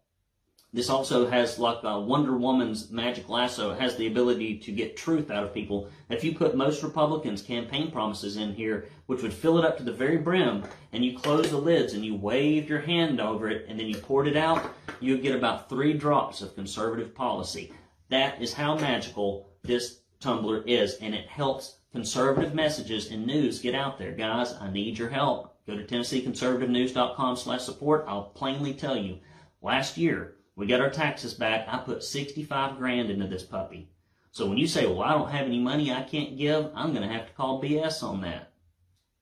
this 0.73 0.89
also 0.89 1.27
has 1.27 1.57
like 1.57 1.83
a 1.83 1.99
Wonder 1.99 2.35
Woman's 2.35 2.91
magic 2.91 3.29
lasso. 3.29 3.71
It 3.71 3.79
has 3.79 3.95
the 3.95 4.07
ability 4.07 4.57
to 4.57 4.71
get 4.71 4.97
truth 4.97 5.31
out 5.31 5.43
of 5.43 5.53
people. 5.53 5.89
If 6.09 6.23
you 6.23 6.35
put 6.35 6.57
most 6.57 6.83
Republicans' 6.83 7.41
campaign 7.41 7.89
promises 7.89 8.35
in 8.35 8.53
here, 8.53 8.89
which 9.05 9.21
would 9.21 9.33
fill 9.33 9.57
it 9.57 9.65
up 9.65 9.77
to 9.77 9.83
the 9.83 9.93
very 9.93 10.17
brim, 10.17 10.63
and 10.91 11.05
you 11.05 11.17
close 11.17 11.49
the 11.49 11.57
lids 11.57 11.93
and 11.93 12.03
you 12.03 12.15
wave 12.15 12.67
your 12.67 12.81
hand 12.81 13.21
over 13.21 13.47
it, 13.47 13.65
and 13.69 13.79
then 13.79 13.87
you 13.87 13.97
poured 13.97 14.27
it 14.27 14.35
out, 14.35 14.71
you 14.99 15.17
get 15.17 15.35
about 15.35 15.69
three 15.69 15.93
drops 15.93 16.41
of 16.41 16.55
conservative 16.55 17.15
policy. 17.15 17.71
That 18.09 18.41
is 18.41 18.53
how 18.53 18.75
magical 18.75 19.49
this 19.63 20.01
tumbler 20.19 20.63
is, 20.63 20.95
and 20.95 21.13
it 21.13 21.27
helps 21.27 21.77
conservative 21.91 22.53
messages 22.53 23.11
and 23.11 23.25
news 23.25 23.59
get 23.59 23.75
out 23.75 23.97
there. 23.97 24.11
Guys, 24.11 24.53
I 24.53 24.71
need 24.71 24.97
your 24.97 25.09
help. 25.09 25.55
Go 25.67 25.75
to 25.75 25.83
TennesseeConservativeNews.com 25.83 27.35
slash 27.35 27.63
support. 27.63 28.05
I'll 28.07 28.23
plainly 28.23 28.73
tell 28.73 28.95
you, 28.95 29.19
last 29.61 29.97
year, 29.97 30.35
we 30.55 30.65
got 30.65 30.81
our 30.81 30.89
taxes 30.89 31.33
back. 31.33 31.67
I 31.67 31.77
put 31.79 32.03
65 32.03 32.77
grand 32.77 33.09
into 33.09 33.27
this 33.27 33.43
puppy. 33.43 33.89
So 34.31 34.47
when 34.47 34.57
you 34.57 34.67
say, 34.67 34.85
well, 34.85 35.01
I 35.01 35.13
don't 35.13 35.31
have 35.31 35.45
any 35.45 35.59
money 35.59 35.91
I 35.91 36.03
can't 36.03 36.37
give, 36.37 36.71
I'm 36.73 36.93
going 36.93 37.07
to 37.07 37.13
have 37.13 37.27
to 37.27 37.33
call 37.33 37.61
BS 37.61 38.03
on 38.03 38.21
that. 38.21 38.51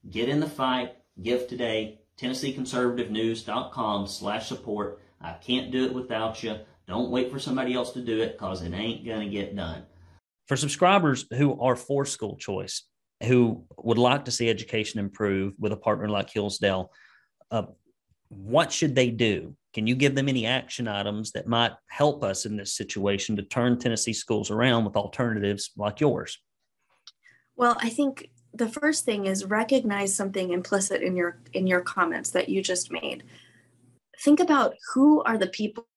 Get 0.09 0.29
in 0.29 0.39
the 0.39 0.49
fight. 0.49 0.97
Give 1.21 1.47
today. 1.47 2.01
TennesseeConservativeNews.com 2.19 4.07
slash 4.07 4.47
support. 4.47 5.01
I 5.19 5.33
can't 5.33 5.71
do 5.71 5.85
it 5.85 5.93
without 5.93 6.43
you. 6.43 6.59
Don't 6.87 7.09
wait 7.09 7.31
for 7.31 7.39
somebody 7.39 7.73
else 7.73 7.91
to 7.93 8.01
do 8.01 8.21
it 8.21 8.33
because 8.33 8.61
it 8.61 8.73
ain't 8.73 9.05
going 9.05 9.27
to 9.27 9.33
get 9.33 9.55
done. 9.55 9.83
For 10.47 10.55
subscribers 10.55 11.25
who 11.33 11.59
are 11.59 11.75
for 11.75 12.05
school 12.05 12.37
choice, 12.37 12.83
who 13.23 13.65
would 13.77 13.97
like 13.97 14.25
to 14.25 14.31
see 14.31 14.49
education 14.49 14.99
improve 14.99 15.53
with 15.57 15.71
a 15.71 15.77
partner 15.77 16.07
like 16.07 16.29
Hillsdale, 16.29 16.91
uh, 17.49 17.63
what 18.29 18.71
should 18.71 18.93
they 18.93 19.09
do? 19.09 19.55
Can 19.73 19.87
you 19.87 19.95
give 19.95 20.15
them 20.15 20.29
any 20.29 20.45
action 20.45 20.87
items 20.87 21.31
that 21.31 21.47
might 21.47 21.73
help 21.87 22.23
us 22.23 22.45
in 22.45 22.55
this 22.55 22.75
situation 22.75 23.35
to 23.35 23.43
turn 23.43 23.77
Tennessee 23.77 24.13
schools 24.13 24.51
around 24.51 24.85
with 24.85 24.95
alternatives 24.95 25.71
like 25.75 25.99
yours? 25.99 26.37
Well, 27.55 27.77
I 27.81 27.89
think 27.89 28.29
the 28.53 28.69
first 28.69 29.05
thing 29.05 29.25
is 29.25 29.45
recognize 29.45 30.15
something 30.15 30.51
implicit 30.51 31.01
in 31.01 31.15
your 31.15 31.39
in 31.53 31.67
your 31.67 31.81
comments 31.81 32.29
that 32.31 32.47
you 32.47 32.61
just 32.61 32.91
made. 32.91 33.23
Think 34.23 34.39
about 34.39 34.75
who 34.93 35.21
are 35.23 35.37
the 35.37 35.47
people 35.47 35.87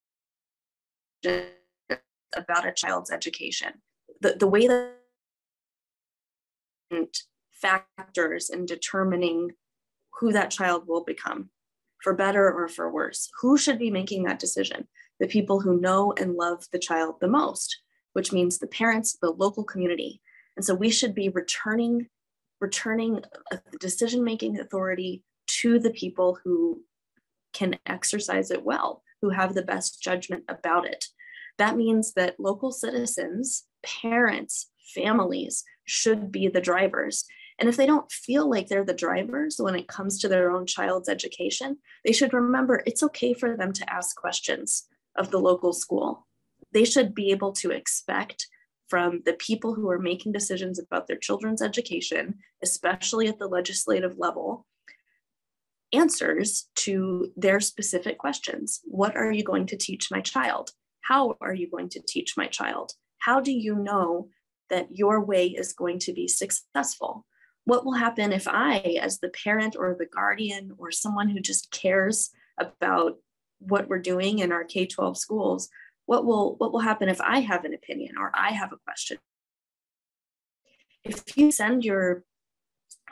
about 1.24 2.66
a 2.66 2.72
child's 2.72 3.10
education. 3.10 3.72
The, 4.20 4.36
the 4.38 4.46
way 4.46 4.66
that 4.66 4.94
factors 7.52 8.50
in 8.50 8.66
determining 8.66 9.52
who 10.20 10.32
that 10.32 10.50
child 10.50 10.84
will 10.86 11.04
become 11.04 11.50
for 12.02 12.14
better 12.14 12.52
or 12.52 12.68
for 12.68 12.90
worse 12.90 13.28
who 13.40 13.58
should 13.58 13.78
be 13.78 13.90
making 13.90 14.24
that 14.24 14.38
decision? 14.38 14.88
The 15.20 15.26
people 15.26 15.60
who 15.60 15.80
know 15.80 16.12
and 16.18 16.34
love 16.34 16.64
the 16.72 16.78
child 16.78 17.16
the 17.20 17.28
most 17.28 17.76
which 18.18 18.32
means 18.32 18.58
the 18.58 18.66
parents 18.66 19.16
the 19.20 19.30
local 19.30 19.62
community. 19.62 20.20
And 20.56 20.64
so 20.64 20.74
we 20.74 20.90
should 20.90 21.14
be 21.14 21.28
returning 21.28 22.08
returning 22.60 23.20
a 23.52 23.60
decision 23.78 24.24
making 24.24 24.58
authority 24.58 25.22
to 25.60 25.78
the 25.78 25.90
people 25.90 26.36
who 26.42 26.82
can 27.52 27.78
exercise 27.86 28.50
it 28.50 28.64
well 28.64 29.02
who 29.22 29.30
have 29.30 29.54
the 29.54 29.62
best 29.62 30.02
judgment 30.02 30.44
about 30.48 30.86
it 30.86 31.06
that 31.58 31.76
means 31.76 32.14
that 32.14 32.38
local 32.38 32.72
citizens 32.72 33.64
parents, 33.82 34.70
families 34.94 35.64
should 35.84 36.32
be 36.32 36.48
the 36.48 36.60
drivers. 36.60 37.24
And 37.58 37.68
if 37.68 37.76
they 37.76 37.86
don't 37.86 38.10
feel 38.10 38.48
like 38.48 38.68
they're 38.68 38.84
the 38.84 38.94
drivers 38.94 39.56
when 39.58 39.74
it 39.74 39.88
comes 39.88 40.18
to 40.20 40.28
their 40.28 40.50
own 40.50 40.66
child's 40.66 41.08
education, 41.08 41.78
they 42.04 42.12
should 42.12 42.32
remember 42.32 42.82
it's 42.86 43.02
okay 43.02 43.34
for 43.34 43.56
them 43.56 43.72
to 43.72 43.92
ask 43.92 44.16
questions 44.16 44.86
of 45.16 45.30
the 45.30 45.38
local 45.38 45.72
school. 45.72 46.26
They 46.72 46.84
should 46.84 47.14
be 47.14 47.30
able 47.30 47.52
to 47.54 47.70
expect 47.70 48.46
from 48.88 49.22
the 49.26 49.34
people 49.34 49.74
who 49.74 49.90
are 49.90 49.98
making 49.98 50.32
decisions 50.32 50.78
about 50.78 51.08
their 51.08 51.16
children's 51.16 51.60
education, 51.60 52.38
especially 52.62 53.26
at 53.26 53.38
the 53.38 53.48
legislative 53.48 54.16
level, 54.18 54.66
answers 55.92 56.68
to 56.76 57.32
their 57.36 57.60
specific 57.60 58.18
questions. 58.18 58.80
What 58.84 59.16
are 59.16 59.32
you 59.32 59.42
going 59.42 59.66
to 59.66 59.76
teach 59.76 60.10
my 60.10 60.20
child? 60.20 60.70
How 61.02 61.36
are 61.40 61.54
you 61.54 61.70
going 61.70 61.88
to 61.90 62.02
teach 62.06 62.34
my 62.36 62.46
child? 62.46 62.92
how 63.18 63.40
do 63.40 63.52
you 63.52 63.74
know 63.74 64.28
that 64.70 64.88
your 64.96 65.22
way 65.22 65.48
is 65.48 65.72
going 65.72 65.98
to 66.00 66.12
be 66.12 66.28
successful? 66.28 67.26
What 67.64 67.84
will 67.84 67.94
happen 67.94 68.32
if 68.32 68.48
I, 68.48 68.98
as 69.00 69.18
the 69.18 69.28
parent 69.28 69.76
or 69.78 69.94
the 69.98 70.06
guardian 70.06 70.72
or 70.78 70.90
someone 70.90 71.28
who 71.28 71.40
just 71.40 71.70
cares 71.70 72.30
about 72.58 73.16
what 73.58 73.88
we're 73.88 73.98
doing 73.98 74.38
in 74.38 74.52
our 74.52 74.64
K 74.64 74.86
12 74.86 75.18
schools, 75.18 75.68
what 76.06 76.24
will, 76.24 76.56
what 76.56 76.72
will 76.72 76.80
happen 76.80 77.08
if 77.08 77.20
I 77.20 77.40
have 77.40 77.64
an 77.64 77.74
opinion 77.74 78.14
or 78.18 78.30
I 78.34 78.52
have 78.52 78.72
a 78.72 78.78
question? 78.78 79.18
If 81.04 81.36
you 81.36 81.50
send 81.50 81.84
your 81.84 82.24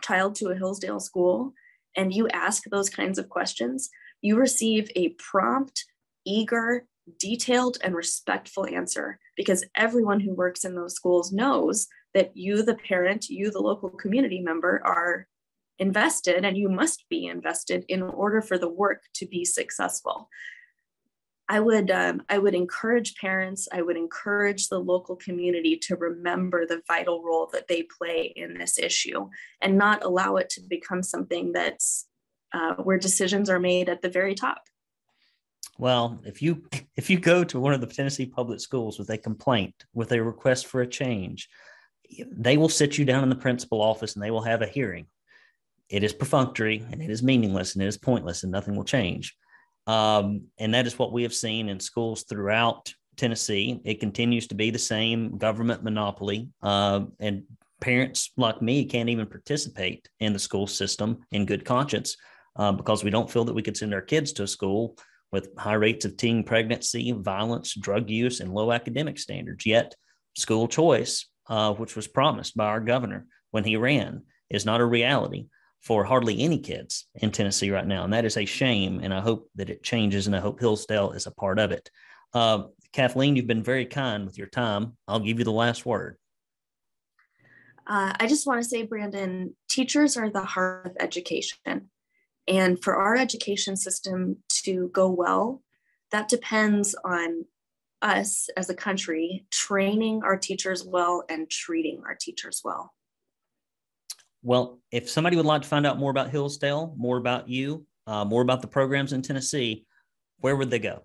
child 0.02 0.34
to 0.36 0.48
a 0.48 0.56
Hillsdale 0.56 1.00
school 1.00 1.52
and 1.96 2.12
you 2.12 2.28
ask 2.28 2.64
those 2.64 2.90
kinds 2.90 3.18
of 3.18 3.28
questions, 3.28 3.90
you 4.22 4.36
receive 4.36 4.90
a 4.94 5.10
prompt, 5.10 5.84
eager, 6.24 6.86
detailed 7.18 7.78
and 7.82 7.94
respectful 7.94 8.66
answer 8.66 9.18
because 9.36 9.64
everyone 9.76 10.20
who 10.20 10.34
works 10.34 10.64
in 10.64 10.74
those 10.74 10.94
schools 10.94 11.32
knows 11.32 11.86
that 12.14 12.36
you, 12.36 12.62
the 12.62 12.74
parent, 12.74 13.28
you, 13.28 13.50
the 13.50 13.60
local 13.60 13.90
community 13.90 14.40
member, 14.40 14.82
are 14.84 15.26
invested 15.78 16.44
and 16.44 16.56
you 16.56 16.68
must 16.68 17.04
be 17.08 17.26
invested 17.26 17.84
in 17.88 18.02
order 18.02 18.40
for 18.40 18.58
the 18.58 18.68
work 18.68 19.02
to 19.14 19.26
be 19.26 19.44
successful. 19.44 20.28
I 21.48 21.60
would 21.60 21.90
um, 21.90 22.22
I 22.28 22.38
would 22.38 22.54
encourage 22.54 23.14
parents, 23.16 23.68
I 23.72 23.82
would 23.82 23.96
encourage 23.96 24.68
the 24.68 24.80
local 24.80 25.14
community 25.16 25.76
to 25.84 25.96
remember 25.96 26.66
the 26.66 26.82
vital 26.88 27.22
role 27.22 27.48
that 27.52 27.68
they 27.68 27.84
play 27.84 28.32
in 28.34 28.54
this 28.54 28.78
issue 28.78 29.28
and 29.60 29.78
not 29.78 30.04
allow 30.04 30.36
it 30.36 30.50
to 30.50 30.60
become 30.60 31.02
something 31.02 31.52
that's 31.52 32.06
uh, 32.52 32.74
where 32.74 32.98
decisions 32.98 33.48
are 33.48 33.60
made 33.60 33.88
at 33.88 34.02
the 34.02 34.08
very 34.08 34.34
top. 34.34 34.62
Well, 35.78 36.20
if 36.24 36.42
you 36.42 36.64
if 36.96 37.10
you 37.10 37.18
go 37.20 37.44
to 37.44 37.60
one 37.60 37.74
of 37.74 37.80
the 37.80 37.86
Tennessee 37.86 38.26
public 38.26 38.60
schools 38.60 38.98
with 38.98 39.10
a 39.10 39.18
complaint, 39.18 39.74
with 39.94 40.10
a 40.12 40.22
request 40.22 40.66
for 40.66 40.80
a 40.80 40.86
change, 40.86 41.48
they 42.30 42.56
will 42.56 42.68
sit 42.68 42.98
you 42.98 43.04
down 43.04 43.22
in 43.22 43.28
the 43.28 43.36
principal 43.36 43.82
office 43.82 44.14
and 44.14 44.22
they 44.22 44.30
will 44.30 44.42
have 44.42 44.62
a 44.62 44.66
hearing. 44.66 45.06
It 45.88 46.02
is 46.02 46.12
perfunctory 46.12 46.84
and 46.90 47.00
it 47.00 47.10
is 47.10 47.22
meaningless 47.22 47.74
and 47.74 47.84
it 47.84 47.86
is 47.86 47.98
pointless 47.98 48.42
and 48.42 48.50
nothing 48.50 48.74
will 48.74 48.84
change. 48.84 49.36
Um, 49.86 50.46
and 50.58 50.74
that 50.74 50.86
is 50.86 50.98
what 50.98 51.12
we 51.12 51.22
have 51.22 51.34
seen 51.34 51.68
in 51.68 51.78
schools 51.80 52.24
throughout 52.24 52.92
Tennessee. 53.16 53.80
It 53.84 54.00
continues 54.00 54.48
to 54.48 54.54
be 54.54 54.70
the 54.70 54.78
same 54.78 55.38
government 55.38 55.82
monopoly, 55.82 56.48
uh, 56.62 57.02
and 57.20 57.44
parents 57.80 58.30
like 58.36 58.60
me 58.62 58.84
can't 58.84 59.08
even 59.08 59.26
participate 59.26 60.08
in 60.20 60.32
the 60.32 60.38
school 60.38 60.66
system 60.66 61.18
in 61.30 61.46
good 61.46 61.64
conscience 61.64 62.16
uh, 62.56 62.72
because 62.72 63.04
we 63.04 63.10
don't 63.10 63.30
feel 63.30 63.44
that 63.44 63.54
we 63.54 63.62
could 63.62 63.76
send 63.76 63.94
our 63.94 64.02
kids 64.02 64.32
to 64.32 64.42
a 64.42 64.48
school 64.48 64.96
with 65.32 65.50
high 65.58 65.74
rates 65.74 66.04
of 66.04 66.16
teen 66.16 66.42
pregnancy, 66.42 67.12
violence, 67.12 67.74
drug 67.74 68.08
use, 68.08 68.40
and 68.40 68.52
low 68.52 68.72
academic 68.72 69.18
standards. 69.18 69.66
Yet, 69.66 69.94
school 70.36 70.68
choice, 70.68 71.26
uh, 71.48 71.74
which 71.74 71.96
was 71.96 72.06
promised 72.06 72.56
by 72.56 72.66
our 72.66 72.80
governor 72.80 73.26
when 73.50 73.64
he 73.64 73.76
ran, 73.76 74.22
is 74.48 74.64
not 74.64 74.80
a 74.80 74.86
reality 74.86 75.46
for 75.86 76.02
hardly 76.02 76.42
any 76.42 76.58
kids 76.58 77.06
in 77.14 77.30
Tennessee 77.30 77.70
right 77.70 77.86
now. 77.86 78.02
And 78.02 78.12
that 78.12 78.24
is 78.24 78.36
a 78.36 78.44
shame. 78.44 78.98
And 79.04 79.14
I 79.14 79.20
hope 79.20 79.48
that 79.54 79.70
it 79.70 79.84
changes. 79.84 80.26
And 80.26 80.34
I 80.34 80.40
hope 80.40 80.58
Hillsdale 80.58 81.12
is 81.12 81.26
a 81.26 81.30
part 81.30 81.60
of 81.60 81.70
it. 81.70 81.88
Uh, 82.34 82.64
Kathleen, 82.92 83.36
you've 83.36 83.46
been 83.46 83.62
very 83.62 83.86
kind 83.86 84.26
with 84.26 84.36
your 84.36 84.48
time. 84.48 84.96
I'll 85.06 85.20
give 85.20 85.38
you 85.38 85.44
the 85.44 85.52
last 85.52 85.86
word. 85.86 86.16
Uh, 87.86 88.14
I 88.18 88.26
just 88.26 88.48
want 88.48 88.60
to 88.60 88.68
say, 88.68 88.82
Brandon, 88.82 89.54
teachers 89.68 90.16
are 90.16 90.28
the 90.28 90.42
heart 90.42 90.86
of 90.86 90.96
education. 90.98 91.90
And 92.48 92.82
for 92.82 92.96
our 92.96 93.14
education 93.14 93.76
system 93.76 94.38
to 94.64 94.88
go 94.88 95.08
well, 95.08 95.62
that 96.10 96.26
depends 96.28 96.96
on 97.04 97.44
us 98.02 98.48
as 98.56 98.68
a 98.70 98.74
country 98.74 99.46
training 99.52 100.22
our 100.24 100.36
teachers 100.36 100.84
well 100.84 101.22
and 101.28 101.48
treating 101.48 102.02
our 102.04 102.16
teachers 102.20 102.60
well. 102.64 102.92
Well, 104.42 104.80
if 104.92 105.08
somebody 105.08 105.36
would 105.36 105.46
like 105.46 105.62
to 105.62 105.68
find 105.68 105.86
out 105.86 105.98
more 105.98 106.10
about 106.10 106.30
Hillsdale, 106.30 106.94
more 106.96 107.16
about 107.16 107.48
you, 107.48 107.86
uh, 108.06 108.24
more 108.24 108.42
about 108.42 108.62
the 108.62 108.68
programs 108.68 109.12
in 109.12 109.22
Tennessee, 109.22 109.86
where 110.40 110.56
would 110.56 110.70
they 110.70 110.78
go? 110.78 111.02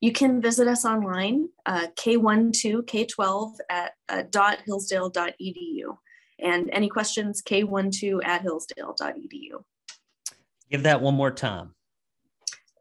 You 0.00 0.12
can 0.12 0.40
visit 0.40 0.68
us 0.68 0.84
online, 0.84 1.48
uh, 1.66 1.88
K12, 1.98 2.84
K12 2.84 3.56
at 3.68 3.94
uh, 4.08 4.22
hillsdale.edu. 4.64 5.96
And 6.40 6.70
any 6.72 6.88
questions, 6.88 7.42
K12 7.42 8.20
at 8.24 8.42
hillsdale.edu. 8.42 9.64
Give 10.70 10.84
that 10.84 11.00
one 11.00 11.14
more 11.14 11.32
time. 11.32 11.74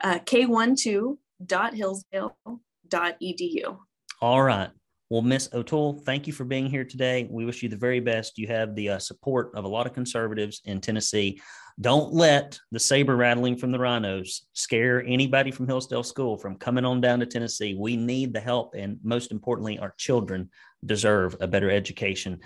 Uh, 0.02 0.20
K12 0.20 1.18
dot 1.44 1.74
hillsdale.edu. 1.74 3.78
All 4.22 4.44
right. 4.44 4.70
Well, 5.10 5.22
Miss 5.22 5.48
O'Toole, 5.54 6.02
thank 6.06 6.28
you 6.28 6.34
for 6.34 6.44
being 6.44 6.66
here 6.66 6.84
today. 6.84 7.30
We 7.32 7.46
wish 7.46 7.64
you 7.64 7.70
the 7.70 7.78
very 7.78 8.02
best. 8.02 8.38
You 8.38 8.48
have 8.48 8.76
the 8.76 8.90
uh, 8.90 9.00
support 9.00 9.52
of 9.56 9.64
a 9.64 9.68
lot 9.68 9.88
of 9.88 9.94
conservatives 9.94 10.62
in 10.66 10.82
Tennessee. 10.82 11.40
Don't 11.80 12.12
let 12.12 12.60
the 12.74 12.80
saber 12.80 13.16
rattling 13.16 13.56
from 13.56 13.72
the 13.72 13.78
RINOs 13.78 14.42
scare 14.52 15.02
anybody 15.06 15.52
from 15.52 15.66
Hillsdale 15.66 16.04
School 16.04 16.38
from 16.38 16.58
coming 16.58 16.84
on 16.84 17.00
down 17.00 17.22
to 17.22 17.26
Tennessee. 17.26 17.74
We 17.80 17.96
need 17.96 18.34
the 18.34 18.42
help, 18.42 18.74
and 18.76 19.00
most 19.02 19.32
importantly, 19.32 19.80
our 19.80 19.94
children 19.98 20.50
deserve 20.86 21.38
a 21.40 21.48
better 21.48 21.72
education. 21.72 22.42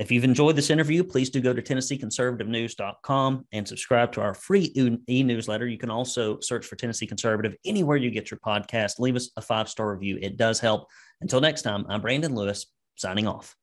If 0.00 0.10
you've 0.10 0.24
enjoyed 0.24 0.56
this 0.56 0.70
interview, 0.70 1.04
please 1.04 1.28
do 1.28 1.42
go 1.42 1.52
to 1.52 1.60
TennesseeConservativeNews.com 1.60 3.44
and 3.52 3.68
subscribe 3.68 4.12
to 4.12 4.22
our 4.22 4.32
free 4.32 4.72
e 4.74 5.22
newsletter. 5.22 5.66
You 5.66 5.76
can 5.76 5.90
also 5.90 6.40
search 6.40 6.64
for 6.64 6.76
Tennessee 6.76 7.06
Conservative 7.06 7.54
anywhere 7.66 7.98
you 7.98 8.10
get 8.10 8.30
your 8.30 8.40
podcast. 8.40 8.98
Leave 8.98 9.14
us 9.14 9.30
a 9.36 9.42
five 9.42 9.68
star 9.68 9.92
review, 9.92 10.18
it 10.22 10.38
does 10.38 10.58
help. 10.58 10.88
Until 11.20 11.42
next 11.42 11.62
time, 11.62 11.84
I'm 11.90 12.00
Brandon 12.00 12.34
Lewis 12.34 12.64
signing 12.96 13.28
off. 13.28 13.54